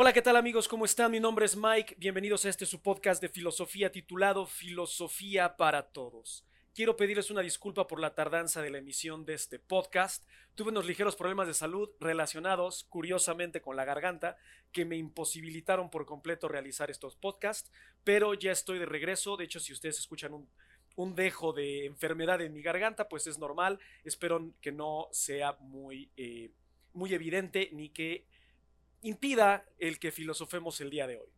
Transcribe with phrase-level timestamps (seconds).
[0.00, 0.68] Hola, ¿qué tal amigos?
[0.68, 1.10] ¿Cómo están?
[1.10, 1.96] Mi nombre es Mike.
[1.98, 6.46] Bienvenidos a este su podcast de filosofía titulado Filosofía para Todos.
[6.72, 10.24] Quiero pedirles una disculpa por la tardanza de la emisión de este podcast.
[10.54, 14.36] Tuve unos ligeros problemas de salud relacionados, curiosamente, con la garganta,
[14.70, 17.72] que me imposibilitaron por completo realizar estos podcasts,
[18.04, 19.36] pero ya estoy de regreso.
[19.36, 20.48] De hecho, si ustedes escuchan un,
[20.94, 23.80] un dejo de enfermedad en mi garganta, pues es normal.
[24.04, 26.52] Espero que no sea muy, eh,
[26.92, 28.28] muy evidente ni que
[29.02, 31.28] impida el que filosofemos el día de hoy.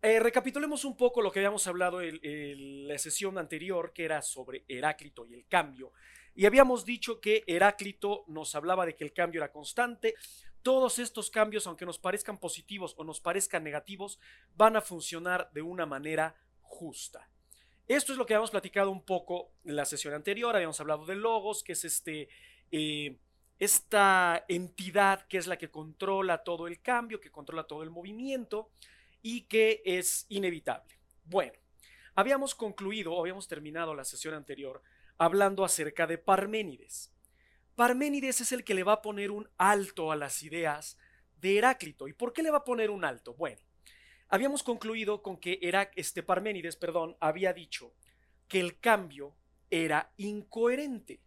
[0.00, 4.64] Eh, recapitulemos un poco lo que habíamos hablado en, la sesión anterior, que era sobre
[4.68, 5.92] Heráclito y el cambio.
[6.36, 10.14] Y habíamos dicho que Heráclito nos hablaba de que el cambio era constante.
[10.62, 14.20] Todos estos cambios, aunque nos parezcan positivos o nos parezcan negativos,
[14.54, 17.28] van a funcionar de una manera justa.
[17.88, 20.54] Esto es lo que habíamos platicado un poco en la sesión anterior.
[20.54, 22.28] Habíamos hablado de logos, que es este,
[22.70, 23.18] eh,
[23.58, 28.70] esta entidad que es la que controla todo el cambio, que controla todo el movimiento
[29.22, 30.98] y que es inevitable.
[31.24, 31.58] Bueno,
[32.14, 34.82] habíamos concluido, habíamos terminado la sesión anterior
[35.18, 37.12] hablando acerca de Parménides.
[37.74, 40.96] Parménides es el que le va a poner un alto a las ideas
[41.40, 42.08] de Heráclito.
[42.08, 43.34] ¿Y por qué le va a poner un alto?
[43.34, 43.60] Bueno,
[44.28, 45.58] habíamos concluido con que
[45.96, 47.94] este Parménides, perdón, había dicho
[48.46, 49.36] que el cambio
[49.70, 51.20] era incoherente.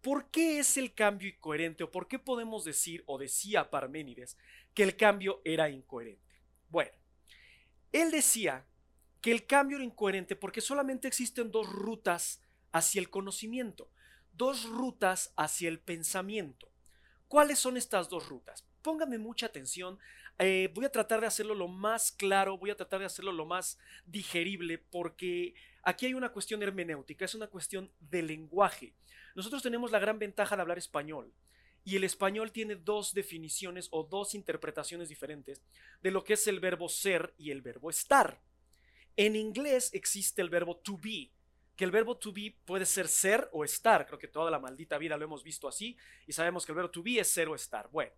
[0.00, 4.36] ¿Por qué es el cambio incoherente o por qué podemos decir o decía Parménides
[4.74, 6.40] que el cambio era incoherente?
[6.68, 6.92] Bueno,
[7.92, 8.66] él decía
[9.20, 12.40] que el cambio era incoherente porque solamente existen dos rutas
[12.72, 13.90] hacia el conocimiento,
[14.32, 16.70] dos rutas hacia el pensamiento.
[17.28, 18.64] ¿Cuáles son estas dos rutas?
[18.82, 19.98] Póngame mucha atención
[20.38, 23.46] eh, voy a tratar de hacerlo lo más claro, voy a tratar de hacerlo lo
[23.46, 25.54] más digerible, porque
[25.86, 28.92] aquí hay una cuestión hermenéutica, es una cuestión de lenguaje.
[29.36, 31.32] Nosotros tenemos la gran ventaja de hablar español.
[31.84, 35.62] Y el español tiene dos definiciones o dos interpretaciones diferentes
[36.02, 38.42] de lo que es el verbo ser y el verbo estar.
[39.16, 41.30] En inglés existe el verbo to be,
[41.76, 44.04] que el verbo to be puede ser ser o estar.
[44.06, 45.96] Creo que toda la maldita vida lo hemos visto así
[46.26, 47.88] y sabemos que el verbo to be es ser o estar.
[47.92, 48.10] Bueno,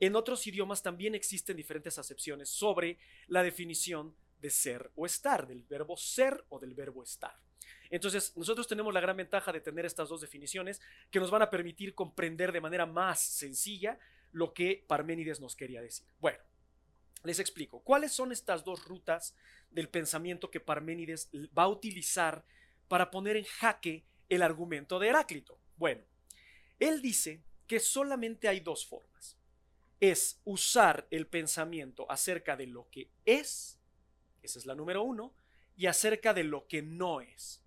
[0.00, 5.62] en otros idiomas también existen diferentes acepciones sobre la definición de ser o estar, del
[5.62, 7.34] verbo ser o del verbo estar.
[7.88, 10.80] Entonces, nosotros tenemos la gran ventaja de tener estas dos definiciones
[11.10, 13.98] que nos van a permitir comprender de manera más sencilla
[14.32, 16.06] lo que Parménides nos quería decir.
[16.18, 16.38] Bueno,
[17.22, 17.80] les explico.
[17.84, 19.34] ¿Cuáles son estas dos rutas
[19.70, 22.44] del pensamiento que Parménides va a utilizar
[22.88, 25.58] para poner en jaque el argumento de Heráclito?
[25.76, 26.02] Bueno,
[26.80, 29.38] él dice que solamente hay dos formas
[30.02, 33.78] es usar el pensamiento acerca de lo que es,
[34.42, 35.32] esa es la número uno,
[35.76, 37.62] y acerca de lo que no es.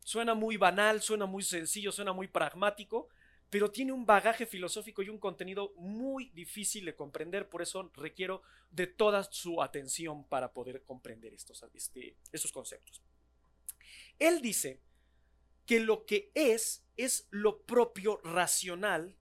[0.00, 3.08] Suena muy banal, suena muy sencillo, suena muy pragmático,
[3.50, 8.42] pero tiene un bagaje filosófico y un contenido muy difícil de comprender, por eso requiero
[8.70, 13.02] de toda su atención para poder comprender estos, este, estos conceptos.
[14.18, 14.80] Él dice
[15.64, 19.16] que lo que es es lo propio racional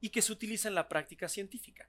[0.00, 1.88] y que se utiliza en la práctica científica.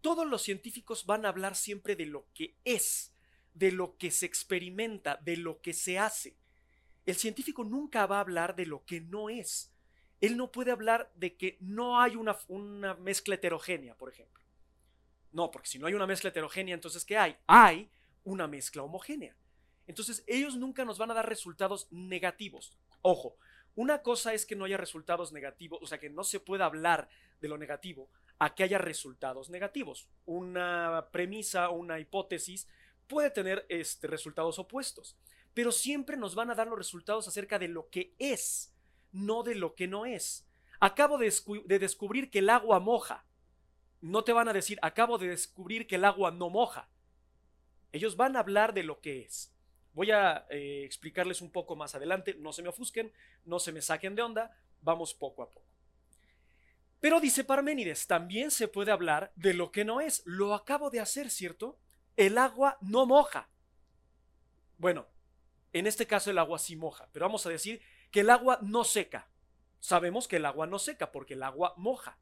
[0.00, 3.13] Todos los científicos van a hablar siempre de lo que es,
[3.54, 6.36] de lo que se experimenta, de lo que se hace.
[7.06, 9.72] El científico nunca va a hablar de lo que no es.
[10.20, 14.42] Él no puede hablar de que no hay una, una mezcla heterogénea, por ejemplo.
[15.32, 17.36] No, porque si no hay una mezcla heterogénea, entonces ¿qué hay?
[17.46, 17.90] Hay
[18.24, 19.36] una mezcla homogénea.
[19.86, 22.76] Entonces ellos nunca nos van a dar resultados negativos.
[23.02, 23.36] Ojo,
[23.74, 27.08] una cosa es que no haya resultados negativos, o sea, que no se pueda hablar
[27.40, 30.08] de lo negativo a que haya resultados negativos.
[30.24, 32.68] Una premisa una hipótesis
[33.06, 35.16] puede tener este, resultados opuestos,
[35.52, 38.72] pero siempre nos van a dar los resultados acerca de lo que es,
[39.12, 40.46] no de lo que no es.
[40.80, 41.32] Acabo de,
[41.64, 43.24] de descubrir que el agua moja.
[44.00, 46.88] No te van a decir, acabo de descubrir que el agua no moja.
[47.92, 49.54] Ellos van a hablar de lo que es.
[49.92, 53.12] Voy a eh, explicarles un poco más adelante, no se me ofusquen,
[53.44, 55.64] no se me saquen de onda, vamos poco a poco.
[57.00, 60.22] Pero dice Parménides, también se puede hablar de lo que no es.
[60.24, 61.78] Lo acabo de hacer, ¿cierto?
[62.16, 63.48] El agua no moja.
[64.78, 65.06] Bueno,
[65.72, 67.80] en este caso el agua sí moja, pero vamos a decir
[68.10, 69.28] que el agua no seca.
[69.80, 72.18] Sabemos que el agua no seca porque el agua moja.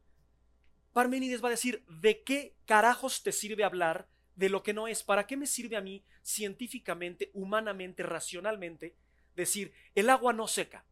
[0.92, 5.02] Parménides va a decir, ¿de qué carajos te sirve hablar de lo que no es.
[5.02, 8.96] ¿Para qué me sirve a mí científicamente, humanamente, racionalmente
[9.34, 10.84] decir el agua no seca?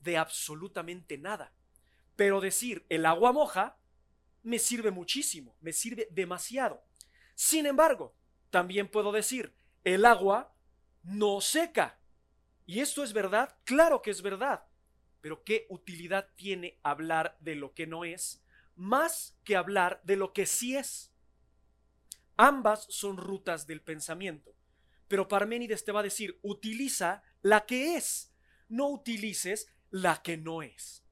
[0.00, 1.52] De absolutamente nada.
[2.16, 3.78] Pero decir el agua moja
[4.42, 6.84] me sirve muchísimo, me sirve demasiado.
[7.34, 8.14] Sin embargo,
[8.50, 10.54] también puedo decir el agua
[11.02, 11.98] no seca.
[12.66, 13.56] ¿Y esto es verdad?
[13.64, 14.64] Claro que es verdad.
[15.20, 18.44] Pero ¿qué utilidad tiene hablar de lo que no es
[18.74, 21.12] más que hablar de lo que sí es?
[22.36, 24.54] Ambas son rutas del pensamiento.
[25.08, 28.32] Pero Parménides te va a decir, utiliza la que es,
[28.68, 31.04] no utilices la que no es.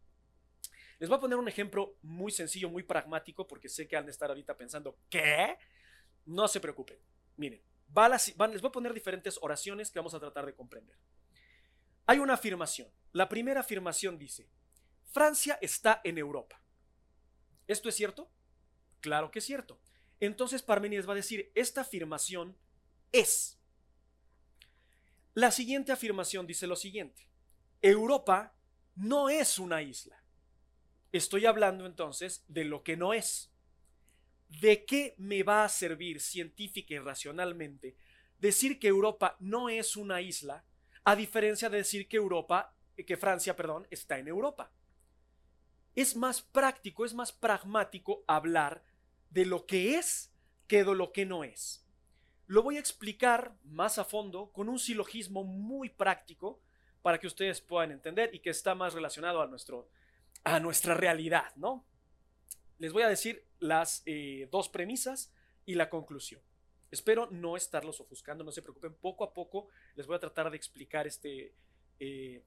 [0.99, 4.11] Les voy a poner un ejemplo muy sencillo, muy pragmático, porque sé que han de
[4.11, 5.57] estar ahorita pensando, ¿qué?
[6.31, 6.97] No se preocupen.
[7.37, 10.97] Miren, les voy a poner diferentes oraciones que vamos a tratar de comprender.
[12.07, 12.89] Hay una afirmación.
[13.11, 14.49] La primera afirmación dice,
[15.11, 16.63] Francia está en Europa.
[17.67, 18.31] ¿Esto es cierto?
[19.01, 19.81] Claro que es cierto.
[20.21, 22.57] Entonces Parmenides va a decir, esta afirmación
[23.11, 23.59] es.
[25.35, 27.27] La siguiente afirmación dice lo siguiente,
[27.83, 28.55] Europa
[28.95, 30.23] no es una isla.
[31.11, 33.51] Estoy hablando entonces de lo que no es.
[34.51, 37.97] ¿De qué me va a servir científica y racionalmente
[38.39, 40.65] decir que Europa no es una isla,
[41.05, 42.75] a diferencia de decir que Europa,
[43.07, 44.73] que Francia, perdón, está en Europa?
[45.95, 48.83] Es más práctico, es más pragmático hablar
[49.31, 50.33] de lo que es
[50.67, 51.87] que de lo que no es.
[52.47, 56.61] Lo voy a explicar más a fondo con un silogismo muy práctico
[57.03, 59.89] para que ustedes puedan entender y que está más relacionado a, nuestro,
[60.43, 61.85] a nuestra realidad, ¿no?
[62.79, 65.33] Les voy a decir las eh, dos premisas
[65.67, 66.41] y la conclusión.
[66.91, 70.57] Espero no estarlos ofuscando, no se preocupen, poco a poco les voy a tratar de
[70.57, 71.55] explicar este,
[72.01, 72.43] eh,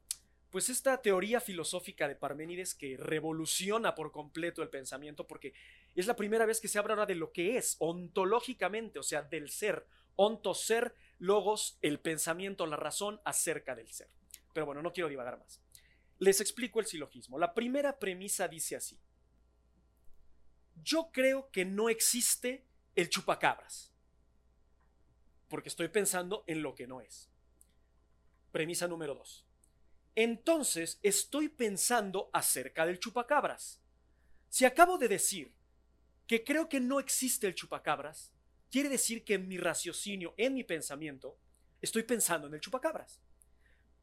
[0.49, 5.53] pues esta teoría filosófica de Parménides que revoluciona por completo el pensamiento, porque
[5.95, 9.21] es la primera vez que se habla ahora de lo que es ontológicamente, o sea,
[9.21, 14.09] del ser, onto ser, logos, el pensamiento, la razón acerca del ser.
[14.53, 15.61] Pero bueno, no quiero divagar más.
[16.19, 17.39] Les explico el silogismo.
[17.39, 18.99] La primera premisa dice así.
[20.75, 22.65] Yo creo que no existe
[22.95, 23.91] el chupacabras,
[25.47, 27.29] porque estoy pensando en lo que no es.
[28.51, 29.45] Premisa número dos
[30.15, 33.81] entonces estoy pensando acerca del chupacabras.
[34.49, 35.55] Si acabo de decir
[36.27, 38.31] que creo que no existe el chupacabras,
[38.69, 41.37] quiere decir que en mi raciocinio, en mi pensamiento,
[41.81, 43.21] estoy pensando en el chupacabras.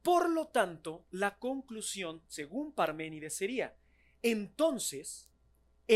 [0.02, 3.76] Por lo tanto, la conclusión, según Parménides, sería,
[4.22, 5.29] entonces,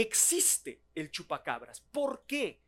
[0.01, 1.81] existe el chupacabras.
[1.81, 2.61] ¿Por qué?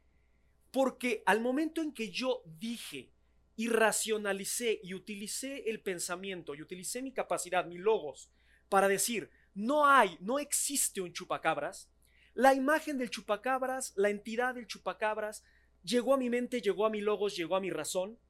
[0.71, 3.11] Porque al momento en que yo dije
[3.57, 8.31] y racionalicé y utilicé el pensamiento y utilicé mi capacidad, mi logos,
[8.69, 11.91] para decir, no hay, no existe un chupacabras,
[12.35, 15.43] la imagen del chupacabras, la entidad del chupacabras,
[15.83, 18.21] llegó a mi mente, llegó a mi logos, llegó a mi razón,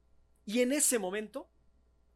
[0.45, 1.51] y en ese momento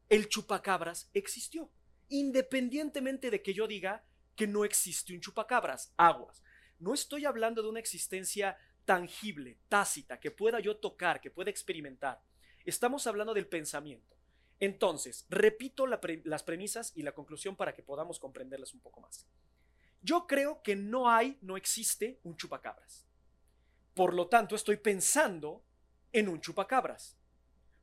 [0.10, 1.70] el chupacabras existió,
[2.08, 4.04] independientemente de que yo diga
[4.36, 6.42] que no existe un chupacabras, aguas.
[6.82, 12.20] No estoy hablando de una existencia tangible, tácita, que pueda yo tocar, que pueda experimentar.
[12.66, 14.18] Estamos hablando del pensamiento.
[14.60, 19.28] Entonces, repito las premisas y la conclusión para que podamos comprenderlas un poco más.
[20.02, 23.06] Yo creo que no hay, no existe un chupacabras.
[23.94, 25.64] Por lo tanto, estoy pensando
[26.12, 27.16] en un chupacabras.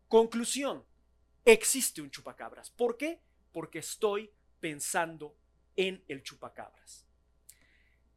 [0.09, 0.85] Conclusión,
[1.45, 2.71] existe un chupacabras.
[2.71, 3.21] ¿Por qué?
[3.53, 5.37] Porque estoy pensando
[5.77, 7.08] en el chupacabras.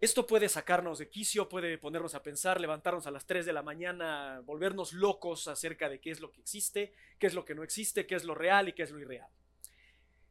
[0.01, 3.61] Esto puede sacarnos de quicio, puede ponernos a pensar, levantarnos a las 3 de la
[3.61, 7.61] mañana, volvernos locos acerca de qué es lo que existe, qué es lo que no
[7.61, 9.29] existe, qué es lo real y qué es lo irreal.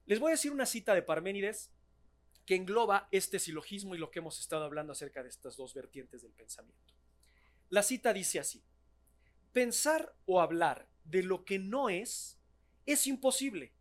[0.06, 1.70] Les voy a decir una cita de Parménides
[2.46, 6.22] que engloba este silogismo y lo que hemos estado hablando acerca de estas dos vertientes
[6.22, 6.92] del pensamiento.
[7.68, 8.64] La cita dice así,
[9.52, 12.40] pensar o hablar de lo que no es
[12.86, 13.72] es imposible,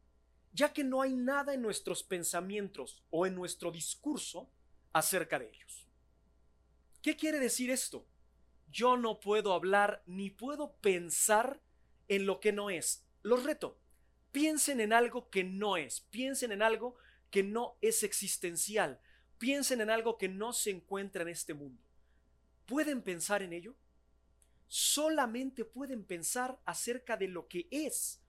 [0.53, 4.51] ya que no hay nada en nuestros pensamientos o en nuestro discurso
[4.93, 5.88] acerca de ellos.
[7.01, 8.05] ¿Qué quiere decir esto?
[8.72, 11.62] Yo no puedo hablar ni puedo pensar
[12.08, 13.05] en lo que no es.
[13.24, 13.79] Los reto.
[14.31, 16.01] Piensen en algo que no es.
[16.01, 16.96] Piensen en algo
[17.31, 19.00] que no es existencial.
[19.38, 21.81] Piensen en algo que no se encuentra en este mundo.
[22.65, 23.75] ¿Pueden pensar en ello?
[24.67, 28.22] Solamente pueden pensar acerca de lo que es.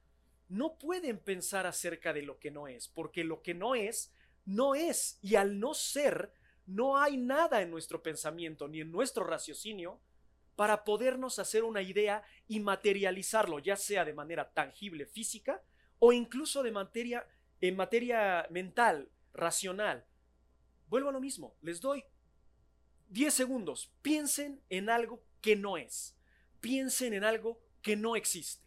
[0.48, 4.10] No pueden pensar acerca de lo que no es, porque lo que no es,
[4.46, 5.18] no es.
[5.20, 6.32] Y al no ser,
[6.70, 10.00] no hay nada en nuestro pensamiento ni en nuestro raciocinio
[10.56, 15.62] para podernos hacer una idea y materializarlo, ya sea de manera tangible, física,
[15.98, 17.26] o incluso de materia,
[17.60, 20.04] en materia mental, racional.
[20.88, 22.04] Vuelvo a lo mismo, les doy
[23.08, 23.92] 10 segundos.
[24.02, 26.16] Piensen en algo que no es.
[26.60, 28.64] Piensen en algo que no existe.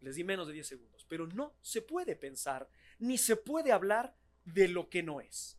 [0.00, 4.14] Les di menos de 10 segundos, pero no se puede pensar ni se puede hablar
[4.44, 5.58] de lo que no es.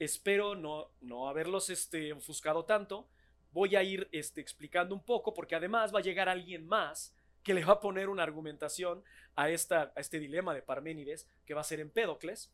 [0.00, 3.06] Espero no, haberlos este, ofuscado tanto.
[3.52, 7.52] Voy a ir este, explicando un poco porque además va a llegar alguien más que
[7.52, 9.04] le va a poner una argumentación
[9.36, 12.50] a este dilema de Parménides, que va a ser Empédocles,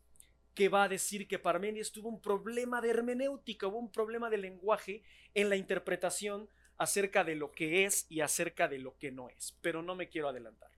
[0.54, 4.38] que va a decir que Parménides tuvo un problema de hermenéutica, hubo un problema de
[4.38, 6.48] lenguaje en la interpretación
[6.78, 10.08] acerca de lo que es y acerca de lo que no es, pero no me
[10.08, 10.75] quiero adelantar.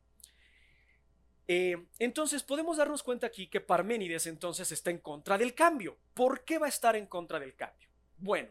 [1.50, 5.98] Eh, entonces podemos darnos cuenta aquí que Parménides entonces está en contra del cambio.
[6.12, 7.88] ¿Por qué va a estar en contra del cambio?
[8.18, 8.50] Bueno,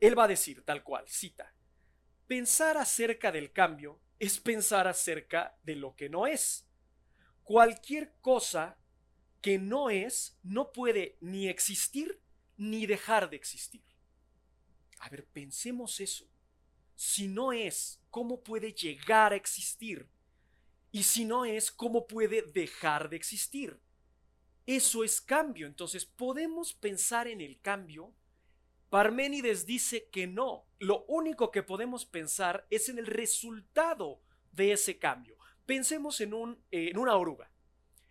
[0.00, 1.52] él va a decir tal cual, cita,
[2.26, 6.66] pensar acerca del cambio es pensar acerca de lo que no es.
[7.44, 8.78] Cualquier cosa
[9.42, 12.22] que no es no puede ni existir
[12.56, 13.84] ni dejar de existir.
[15.00, 16.26] A ver, pensemos eso.
[16.96, 20.08] Si no es, ¿cómo puede llegar a existir?
[20.90, 23.78] Y si no es, ¿cómo puede dejar de existir?
[24.66, 25.66] Eso es cambio.
[25.66, 28.12] Entonces, ¿podemos pensar en el cambio?
[28.90, 30.66] Parménides dice que no.
[30.78, 34.20] Lo único que podemos pensar es en el resultado
[34.52, 35.36] de ese cambio.
[35.66, 37.50] Pensemos en, un, en una oruga.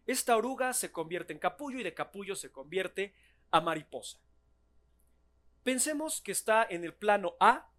[0.06, 3.14] Esta oruga se convierte en capullo y de capullo se convierte
[3.52, 4.20] a mariposa.
[5.64, 7.70] Pensemos que está en el plano A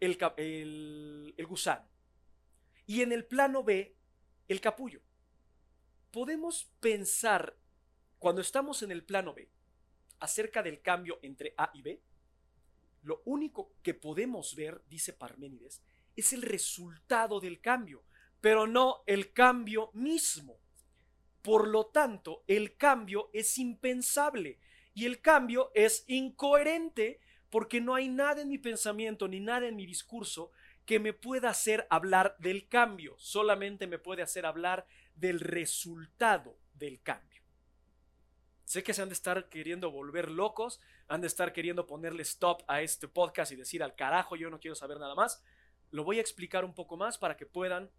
[0.00, 1.86] el, el, el gusano
[2.86, 3.96] y en el plano B
[4.52, 5.00] el capullo.
[6.10, 7.56] Podemos pensar,
[8.18, 9.48] cuando estamos en el plano B,
[10.20, 12.00] acerca del cambio entre A y B.
[13.02, 15.82] Lo único que podemos ver, dice Parménides,
[16.14, 18.04] es el resultado del cambio,
[18.40, 20.58] pero no el cambio mismo.
[21.40, 24.60] Por lo tanto, el cambio es impensable
[24.94, 29.76] y el cambio es incoherente porque no hay nada en mi pensamiento ni nada en
[29.76, 30.52] mi discurso
[30.92, 37.00] que me pueda hacer hablar del cambio, solamente me puede hacer hablar del resultado del
[37.00, 37.40] cambio.
[38.66, 42.62] Sé que se han de estar queriendo volver locos, han de estar queriendo ponerle stop
[42.68, 45.42] a este podcast y decir al carajo, yo no quiero saber nada más.
[45.90, 47.90] Lo voy a explicar un poco más para que puedan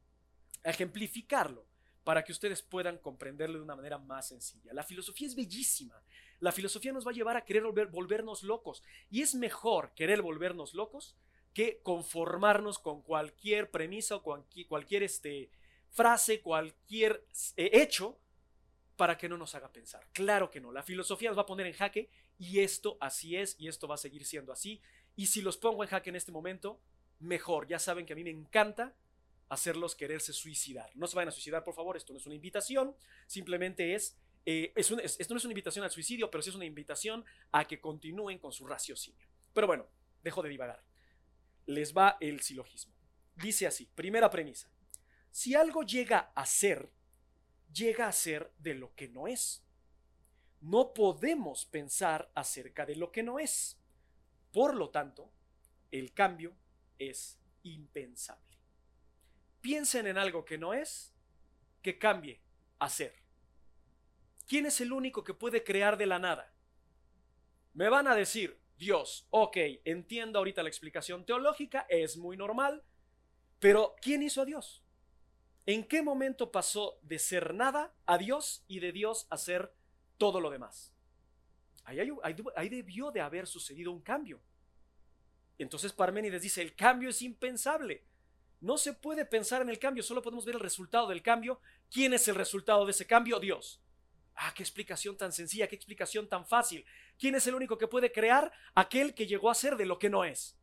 [0.64, 1.66] ejemplificarlo,
[2.04, 4.72] para que ustedes puedan comprenderlo de una manera más sencilla.
[4.72, 6.00] La filosofía es bellísima.
[6.40, 8.84] La filosofía nos va a llevar a querer volvernos locos.
[9.10, 11.18] Y es mejor querer volvernos locos
[11.54, 15.52] que conformarnos con cualquier premisa o cualquier, cualquier este,
[15.90, 18.20] frase, cualquier eh, hecho
[18.96, 20.08] para que no nos haga pensar.
[20.12, 23.56] Claro que no, la filosofía nos va a poner en jaque y esto así es
[23.60, 24.82] y esto va a seguir siendo así.
[25.16, 26.82] Y si los pongo en jaque en este momento,
[27.20, 27.68] mejor.
[27.68, 28.96] Ya saben que a mí me encanta
[29.50, 30.90] hacerlos quererse suicidar.
[30.96, 32.96] No se vayan a suicidar, por favor, esto no es una invitación,
[33.28, 36.66] simplemente es, eh, es esto no es una invitación al suicidio, pero sí es una
[36.66, 39.28] invitación a que continúen con su raciocinio.
[39.54, 39.88] Pero bueno,
[40.24, 40.84] dejo de divagar
[41.66, 42.94] les va el silogismo.
[43.36, 44.70] Dice así, primera premisa.
[45.32, 46.92] Si algo llega a ser,
[47.74, 49.64] llega a ser de lo que no es.
[50.62, 53.80] No podemos pensar acerca de lo que no es.
[54.52, 55.34] Por lo tanto,
[55.92, 56.56] el cambio
[57.00, 58.60] es impensable.
[59.62, 61.14] Piensen en algo que no es,
[61.82, 62.42] que cambie
[62.80, 63.16] a ser.
[64.48, 66.54] ¿Quién es el único que puede crear de la nada?
[67.74, 69.28] Me van a decir, Dios.
[69.30, 72.84] Ok, entiendo ahorita la explicación teológica, es muy normal,
[73.60, 74.84] pero ¿quién hizo a Dios?
[75.66, 79.74] ¿En qué momento pasó de ser nada a Dios y de Dios a ser
[80.18, 80.94] todo lo demás?
[81.86, 82.00] Ahí,
[82.56, 84.42] ahí debió de haber sucedido un cambio.
[85.58, 88.04] Entonces Parménides dice, el cambio es impensable.
[88.60, 91.60] No se puede pensar en el cambio, solo podemos ver el resultado del cambio.
[91.92, 93.40] ¿Quién es el resultado de ese cambio?
[93.40, 93.82] Dios.
[94.36, 96.86] Ah, qué explicación tan sencilla, qué explicación tan fácil.
[97.20, 98.52] ¿Quién es el único que puede crear?
[98.74, 100.58] Aquel que llegó a ser de lo que no es.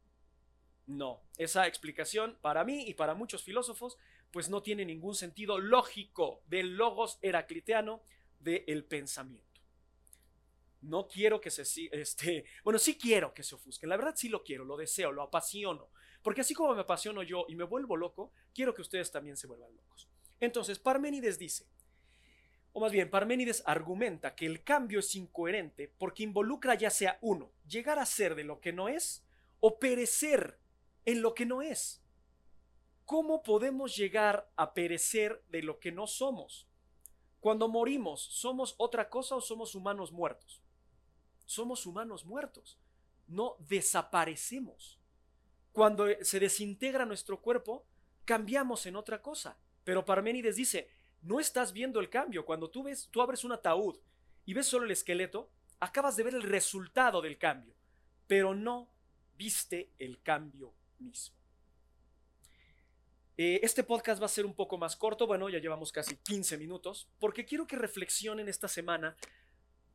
[0.87, 3.97] No, esa explicación para mí y para muchos filósofos
[4.33, 8.03] pues no tiene ningún sentido lógico del logos heracliteano
[8.39, 9.61] del pensamiento.
[10.83, 11.63] No quiero que se
[11.93, 15.23] este, bueno, sí quiero que se ofusquen, la verdad sí lo quiero, lo deseo, lo
[15.23, 15.91] apasiono,
[16.23, 19.47] porque así como me apasiono yo y me vuelvo loco, quiero que ustedes también se
[19.47, 20.09] vuelvan locos.
[20.39, 21.67] Entonces, Parménides dice,
[22.73, 27.51] o más bien, Parménides argumenta que el cambio es incoherente porque involucra ya sea uno,
[27.67, 29.25] llegar a ser de lo que no es,
[29.59, 30.59] o perecer
[31.05, 32.03] en lo que no es.
[33.05, 36.69] ¿Cómo podemos llegar a perecer de lo que no somos?
[37.41, 40.63] Cuando morimos, ¿somos otra cosa o somos humanos muertos?
[41.47, 42.79] Somos humanos muertos.
[43.27, 45.01] No desaparecemos.
[45.73, 47.87] Cuando se desintegra nuestro cuerpo,
[48.25, 49.59] cambiamos en otra cosa.
[49.83, 50.89] Pero Parménides dice,
[51.23, 52.45] no estás viendo el cambio.
[52.45, 53.99] Cuando tú ves, tú abres un ataúd
[54.45, 55.51] y ves solo el esqueleto,
[55.81, 57.75] acabas de ver el resultado del cambio,
[58.27, 58.89] pero no
[59.37, 61.37] viste el cambio mismo.
[63.37, 66.59] Eh, este podcast va a ser un poco más corto, bueno, ya llevamos casi 15
[66.59, 69.17] minutos, porque quiero que reflexionen esta semana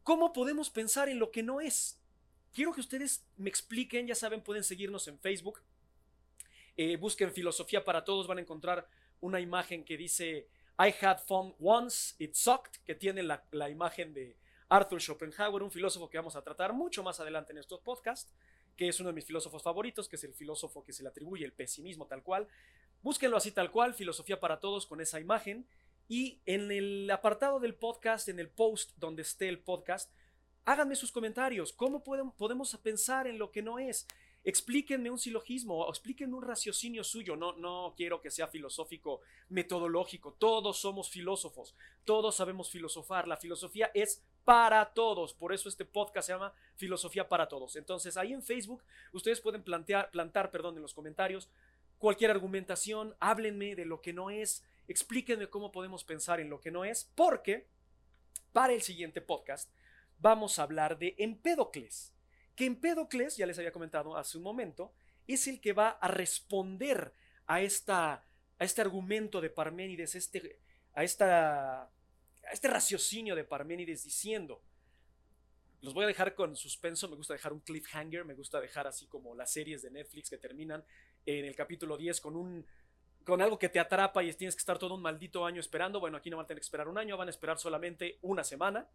[0.01, 2.01] cómo podemos pensar en lo que no es.
[2.53, 5.61] Quiero que ustedes me expliquen, ya saben, pueden seguirnos en Facebook,
[6.75, 8.89] eh, busquen Filosofía para Todos, van a encontrar
[9.21, 14.37] una imagen que dice I Had Fun Once, It Sucked, que tiene la, imagen de
[14.67, 18.33] Arthur Schopenhauer, un filósofo que vamos a tratar mucho más adelante en estos podcasts.
[18.75, 21.45] que es uno de mis filósofos favoritos, que es el filósofo que se le atribuye
[21.45, 22.45] el pesimismo tal cual.
[23.01, 25.65] Búsquenlo así tal cual, Filosofía para Todos, con esa imagen.
[26.09, 30.11] Y en el apartado del podcast, en el post donde esté el podcast,
[30.65, 31.71] háganme sus comentarios.
[31.71, 34.07] ¿Cómo podemos pensar en lo que no es?
[34.47, 37.35] Explíquenme un silogismo o explíquenme un raciocinio suyo.
[37.35, 40.33] No, no quiero que sea filosófico, metodológico.
[40.33, 41.75] Todos somos filósofos.
[42.03, 43.27] Todos sabemos filosofar.
[43.27, 45.33] La filosofía es para todos.
[45.33, 47.75] Por eso este podcast se llama Filosofía para Todos.
[47.75, 48.83] Entonces ahí en Facebook
[49.13, 51.49] ustedes pueden plantear, plantar perdón, en los comentarios
[51.97, 53.15] cualquier argumentación.
[53.19, 54.63] Háblenme de lo que no es.
[54.87, 57.11] Explíquenme cómo podemos pensar en lo que no es.
[57.15, 57.67] Porque
[58.53, 59.71] para el siguiente podcast
[60.19, 62.14] vamos a hablar de Empédocles
[62.55, 64.93] que Empédocles, ya les había comentado hace un momento,
[65.27, 67.13] es el que va a responder
[67.47, 70.59] a, esta, a este argumento de Parménides, este,
[70.93, 74.61] a, esta, a este raciocinio de Parménides diciendo,
[75.81, 79.05] los voy a dejar con suspenso, me gusta dejar un cliffhanger, me gusta dejar así
[79.07, 80.83] como las series de Netflix que terminan
[81.25, 82.65] en el capítulo 10 con un
[83.23, 85.99] con algo que te atrapa y tienes que estar todo un maldito año esperando.
[85.99, 88.43] Bueno, aquí no van a tener que esperar un año, van a esperar solamente una
[88.43, 88.87] semana.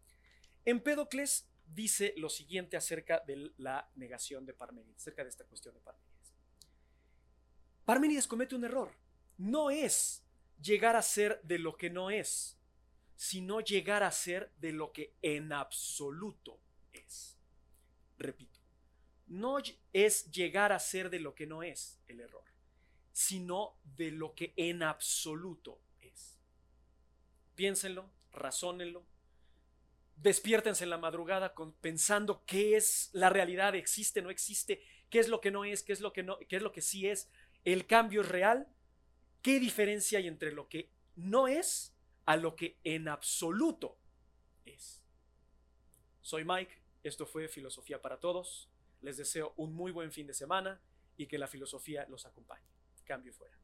[0.63, 5.81] Empédocles dice lo siguiente acerca de la negación de Parménides, acerca de esta cuestión de
[5.81, 6.33] Parménides.
[7.85, 8.91] Parménides comete un error.
[9.37, 10.23] No es
[10.61, 12.57] llegar a ser de lo que no es,
[13.15, 16.59] sino llegar a ser de lo que en absoluto
[16.91, 17.37] es.
[18.17, 18.59] Repito,
[19.27, 19.57] no
[19.93, 22.43] es llegar a ser de lo que no es el error,
[23.11, 26.37] sino de lo que en absoluto es.
[27.55, 29.05] Piénsenlo, razónenlo,
[30.21, 35.27] despiértense en la madrugada con, pensando qué es la realidad, existe, no existe, qué es
[35.27, 37.29] lo que no es, qué es lo que no, qué es lo que sí es,
[37.65, 38.67] el cambio es real,
[39.41, 43.97] qué diferencia hay entre lo que no es a lo que en absoluto
[44.65, 45.03] es.
[46.21, 48.69] Soy Mike, esto fue Filosofía para Todos,
[49.01, 50.79] les deseo un muy buen fin de semana
[51.17, 52.65] y que la filosofía los acompañe.
[53.03, 53.57] Cambio fuera.